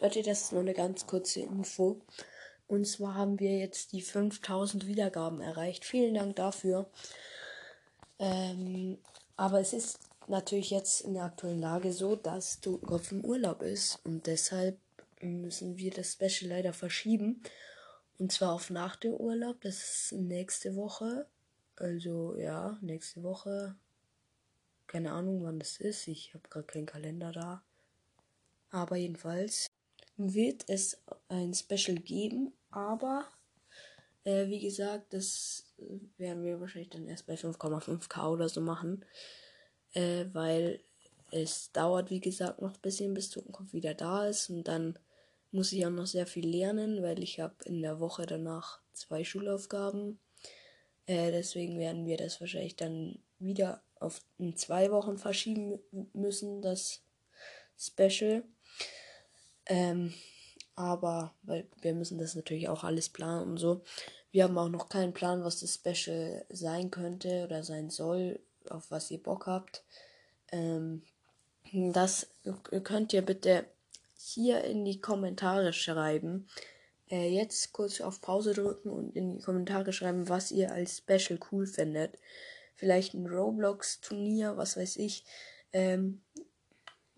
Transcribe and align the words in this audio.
Leute, 0.00 0.22
das 0.22 0.42
ist 0.42 0.52
nur 0.52 0.60
eine 0.60 0.74
ganz 0.74 1.06
kurze 1.08 1.40
Info. 1.40 2.00
Und 2.68 2.86
zwar 2.86 3.14
haben 3.14 3.40
wir 3.40 3.58
jetzt 3.58 3.92
die 3.92 4.00
5000 4.00 4.86
Wiedergaben 4.86 5.40
erreicht. 5.40 5.84
Vielen 5.84 6.14
Dank 6.14 6.36
dafür. 6.36 6.88
Ähm, 8.20 8.98
aber 9.36 9.60
es 9.60 9.72
ist 9.72 9.98
natürlich 10.28 10.70
jetzt 10.70 11.00
in 11.00 11.14
der 11.14 11.24
aktuellen 11.24 11.60
Lage 11.60 11.92
so, 11.92 12.14
dass 12.14 12.60
Totenkopf 12.60 13.10
im 13.10 13.24
Urlaub 13.24 13.62
ist. 13.62 13.98
Und 14.04 14.28
deshalb 14.28 14.78
müssen 15.20 15.78
wir 15.78 15.90
das 15.90 16.12
Special 16.12 16.50
leider 16.50 16.72
verschieben. 16.72 17.42
Und 18.18 18.30
zwar 18.30 18.52
auf 18.52 18.70
nach 18.70 18.94
dem 18.94 19.14
Urlaub. 19.14 19.60
Das 19.62 19.82
ist 19.82 20.12
nächste 20.12 20.76
Woche. 20.76 21.26
Also 21.74 22.36
ja, 22.36 22.78
nächste 22.82 23.24
Woche. 23.24 23.74
Keine 24.86 25.10
Ahnung, 25.10 25.42
wann 25.42 25.58
das 25.58 25.78
ist. 25.78 26.06
Ich 26.06 26.34
habe 26.34 26.48
gerade 26.48 26.66
keinen 26.66 26.86
Kalender 26.86 27.32
da. 27.32 27.62
Aber 28.70 28.96
jedenfalls 28.96 29.66
wird 30.18 30.68
es 30.68 31.00
ein 31.28 31.54
Special 31.54 31.96
geben. 31.96 32.52
Aber 32.70 33.24
äh, 34.24 34.48
wie 34.48 34.60
gesagt, 34.60 35.14
das 35.14 35.64
werden 36.18 36.44
wir 36.44 36.60
wahrscheinlich 36.60 36.90
dann 36.90 37.06
erst 37.06 37.26
bei 37.26 37.34
5,5k 37.34 38.28
oder 38.28 38.48
so 38.48 38.60
machen. 38.60 39.04
Äh, 39.94 40.26
weil 40.32 40.80
es 41.30 41.72
dauert, 41.72 42.10
wie 42.10 42.20
gesagt, 42.20 42.60
noch 42.60 42.74
ein 42.74 42.80
bisschen, 42.82 43.14
bis 43.14 43.30
Totenkopf 43.30 43.72
wieder 43.72 43.94
da 43.94 44.26
ist. 44.26 44.50
Und 44.50 44.68
dann 44.68 44.98
muss 45.50 45.72
ich 45.72 45.86
auch 45.86 45.90
noch 45.90 46.06
sehr 46.06 46.26
viel 46.26 46.46
lernen, 46.46 47.02
weil 47.02 47.22
ich 47.22 47.40
habe 47.40 47.54
in 47.64 47.80
der 47.80 48.00
Woche 48.00 48.26
danach 48.26 48.80
zwei 48.92 49.24
Schulaufgaben. 49.24 50.18
Äh, 51.06 51.30
deswegen 51.30 51.78
werden 51.78 52.06
wir 52.06 52.16
das 52.16 52.40
wahrscheinlich 52.40 52.76
dann 52.76 53.18
wieder 53.38 53.82
auf 54.00 54.20
in 54.38 54.56
zwei 54.56 54.90
Wochen 54.90 55.16
verschieben 55.16 55.78
müssen, 56.12 56.60
das 56.60 57.02
Special. 57.78 58.44
Ähm, 59.68 60.12
aber 60.74 61.34
weil 61.42 61.66
wir 61.80 61.94
müssen 61.94 62.18
das 62.18 62.34
natürlich 62.34 62.68
auch 62.68 62.84
alles 62.84 63.08
planen 63.08 63.50
und 63.50 63.56
so. 63.58 63.82
Wir 64.30 64.44
haben 64.44 64.58
auch 64.58 64.68
noch 64.68 64.88
keinen 64.88 65.12
Plan, 65.12 65.42
was 65.42 65.60
das 65.60 65.74
Special 65.74 66.44
sein 66.50 66.90
könnte 66.90 67.44
oder 67.44 67.62
sein 67.62 67.90
soll, 67.90 68.40
auf 68.68 68.90
was 68.90 69.10
ihr 69.10 69.22
Bock 69.22 69.46
habt. 69.46 69.82
Ähm, 70.52 71.02
das 71.72 72.28
könnt 72.84 73.12
ihr 73.12 73.22
bitte 73.22 73.66
hier 74.16 74.64
in 74.64 74.84
die 74.84 75.00
Kommentare 75.00 75.72
schreiben. 75.72 76.48
Äh, 77.10 77.30
jetzt 77.30 77.72
kurz 77.72 78.00
auf 78.00 78.20
Pause 78.20 78.54
drücken 78.54 78.90
und 78.90 79.16
in 79.16 79.38
die 79.38 79.42
Kommentare 79.42 79.92
schreiben, 79.92 80.28
was 80.28 80.50
ihr 80.50 80.72
als 80.72 80.98
Special 80.98 81.38
cool 81.50 81.66
findet. 81.66 82.18
Vielleicht 82.76 83.14
ein 83.14 83.26
Roblox-Turnier, 83.26 84.56
was 84.56 84.76
weiß 84.76 84.96
ich. 84.96 85.24
Ähm, 85.72 86.22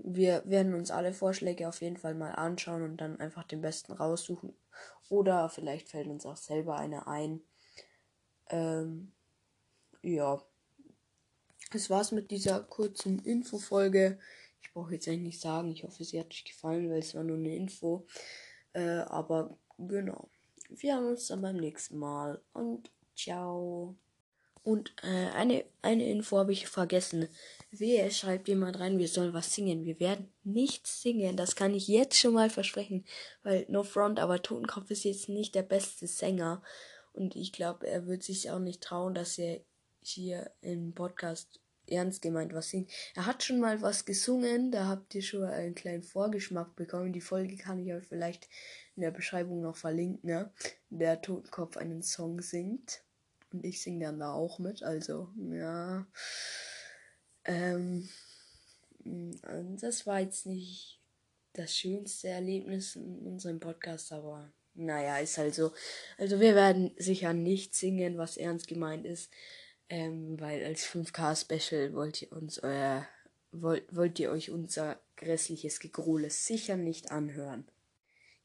wir 0.04 0.42
werden 0.46 0.74
uns 0.74 0.90
alle 0.90 1.12
Vorschläge 1.12 1.68
auf 1.68 1.80
jeden 1.80 1.96
Fall 1.96 2.14
mal 2.14 2.32
anschauen 2.32 2.82
und 2.82 2.96
dann 2.98 3.20
einfach 3.20 3.44
den 3.44 3.60
besten 3.60 3.92
raussuchen. 3.92 4.54
Oder 5.08 5.48
vielleicht 5.48 5.88
fällt 5.88 6.08
uns 6.08 6.26
auch 6.26 6.36
selber 6.36 6.76
eine 6.76 7.06
ein. 7.06 7.40
Ähm, 8.48 9.12
ja. 10.02 10.42
Das 11.72 11.90
war's 11.90 12.12
mit 12.12 12.30
dieser 12.30 12.60
kurzen 12.60 13.20
Infofolge. 13.24 14.18
Ich 14.62 14.72
brauche 14.72 14.94
jetzt 14.94 15.08
eigentlich 15.08 15.22
nicht 15.22 15.40
sagen. 15.40 15.70
Ich 15.70 15.84
hoffe, 15.84 16.04
sie 16.04 16.18
hat 16.18 16.28
euch 16.28 16.44
gefallen, 16.44 16.90
weil 16.90 16.98
es 16.98 17.14
war 17.14 17.24
nur 17.24 17.36
eine 17.36 17.54
Info. 17.54 18.06
Äh, 18.72 19.00
aber 19.00 19.56
genau. 19.78 20.28
Wir 20.68 20.94
haben 20.94 21.06
uns 21.06 21.26
dann 21.28 21.42
beim 21.42 21.56
nächsten 21.56 21.98
Mal 21.98 22.40
und 22.52 22.90
ciao. 23.16 23.96
Und 24.62 24.94
äh, 25.02 25.30
eine, 25.34 25.64
eine 25.80 26.08
Info 26.08 26.38
habe 26.38 26.52
ich 26.52 26.68
vergessen. 26.68 27.28
Wehe, 27.70 28.10
schreibt 28.10 28.48
jemand 28.48 28.78
rein, 28.78 28.98
wir 28.98 29.08
sollen 29.08 29.32
was 29.32 29.54
singen. 29.54 29.84
Wir 29.84 29.98
werden 30.00 30.32
nicht 30.44 30.86
singen. 30.86 31.36
Das 31.36 31.56
kann 31.56 31.74
ich 31.74 31.88
jetzt 31.88 32.18
schon 32.18 32.34
mal 32.34 32.50
versprechen. 32.50 33.04
Weil 33.42 33.64
No 33.68 33.82
Front, 33.82 34.18
aber 34.18 34.42
Totenkopf 34.42 34.90
ist 34.90 35.04
jetzt 35.04 35.28
nicht 35.28 35.54
der 35.54 35.62
beste 35.62 36.06
Sänger. 36.06 36.62
Und 37.12 37.36
ich 37.36 37.52
glaube, 37.52 37.86
er 37.86 38.06
wird 38.06 38.22
sich 38.22 38.50
auch 38.50 38.58
nicht 38.58 38.82
trauen, 38.82 39.14
dass 39.14 39.38
er 39.38 39.60
hier 40.02 40.50
im 40.60 40.92
Podcast 40.92 41.60
ernst 41.86 42.22
gemeint 42.22 42.54
was 42.54 42.70
singt. 42.70 42.90
Er 43.14 43.26
hat 43.26 43.42
schon 43.42 43.60
mal 43.60 43.82
was 43.82 44.04
gesungen, 44.04 44.70
da 44.70 44.86
habt 44.86 45.14
ihr 45.14 45.22
schon 45.22 45.44
einen 45.44 45.74
kleinen 45.74 46.02
Vorgeschmack 46.02 46.76
bekommen. 46.76 47.12
Die 47.12 47.20
Folge 47.20 47.56
kann 47.56 47.78
ich 47.78 47.92
euch 47.92 48.04
vielleicht 48.04 48.48
in 48.96 49.02
der 49.02 49.10
Beschreibung 49.10 49.60
noch 49.60 49.76
verlinken, 49.76 50.30
ne? 50.30 50.52
Der 50.90 51.20
Totenkopf 51.20 51.76
einen 51.76 52.02
Song 52.02 52.40
singt. 52.40 53.02
Und 53.52 53.64
ich 53.64 53.82
singe 53.82 54.04
dann 54.06 54.20
da 54.20 54.32
auch 54.32 54.58
mit, 54.58 54.82
also, 54.82 55.28
ja. 55.36 56.06
Ähm, 57.44 58.08
das 59.80 60.06
war 60.06 60.20
jetzt 60.20 60.46
nicht 60.46 61.00
das 61.52 61.74
schönste 61.74 62.28
Erlebnis 62.28 62.96
in 62.96 63.26
unserem 63.26 63.58
Podcast, 63.58 64.12
aber 64.12 64.52
naja, 64.74 65.18
ist 65.18 65.38
halt 65.38 65.54
so. 65.54 65.72
Also 66.16 66.40
wir 66.40 66.54
werden 66.54 66.92
sicher 66.96 67.32
nicht 67.32 67.74
singen, 67.74 68.18
was 68.18 68.36
ernst 68.36 68.68
gemeint 68.68 69.04
ist. 69.04 69.30
Ähm, 69.88 70.38
weil 70.40 70.64
als 70.64 70.86
5K-Special 70.86 71.94
wollt 71.94 72.22
ihr 72.22 72.32
uns 72.32 72.62
euer, 72.62 73.08
wollt, 73.50 73.84
wollt 73.94 74.20
ihr 74.20 74.30
euch 74.30 74.50
unser 74.50 75.00
grässliches 75.16 75.80
Gegrole 75.80 76.30
sicher 76.30 76.76
nicht 76.76 77.10
anhören. 77.10 77.66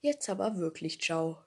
Jetzt 0.01 0.27
aber 0.27 0.57
wirklich 0.57 0.99
ciao. 0.99 1.44